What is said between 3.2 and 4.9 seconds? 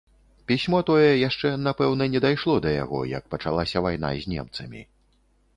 пачалася вайна з немцамі.